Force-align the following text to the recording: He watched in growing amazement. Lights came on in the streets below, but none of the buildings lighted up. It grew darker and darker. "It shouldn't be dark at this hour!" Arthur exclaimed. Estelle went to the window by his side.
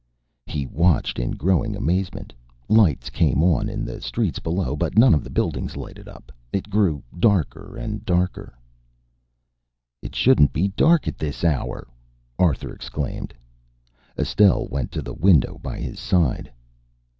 He 0.47 0.65
watched 0.65 1.19
in 1.19 1.33
growing 1.33 1.75
amazement. 1.75 2.33
Lights 2.67 3.11
came 3.11 3.43
on 3.43 3.69
in 3.69 3.85
the 3.85 4.01
streets 4.01 4.39
below, 4.39 4.75
but 4.75 4.97
none 4.97 5.13
of 5.13 5.23
the 5.23 5.29
buildings 5.29 5.77
lighted 5.77 6.07
up. 6.07 6.31
It 6.51 6.71
grew 6.71 7.03
darker 7.19 7.77
and 7.77 8.03
darker. 8.03 8.55
"It 10.01 10.15
shouldn't 10.15 10.53
be 10.53 10.69
dark 10.69 11.07
at 11.07 11.19
this 11.19 11.43
hour!" 11.43 11.87
Arthur 12.39 12.73
exclaimed. 12.73 13.31
Estelle 14.17 14.65
went 14.69 14.91
to 14.91 15.03
the 15.03 15.13
window 15.13 15.59
by 15.61 15.77
his 15.79 15.99
side. 15.99 16.51